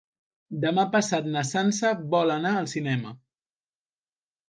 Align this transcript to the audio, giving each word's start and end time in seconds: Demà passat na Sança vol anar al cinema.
Demà 0.63 0.85
passat 0.95 1.27
na 1.35 1.45
Sança 1.51 1.93
vol 2.17 2.35
anar 2.39 2.57
al 2.65 2.73
cinema. 2.75 3.17